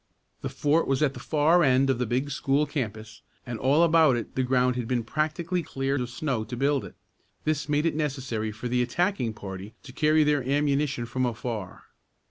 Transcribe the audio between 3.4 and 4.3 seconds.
and all about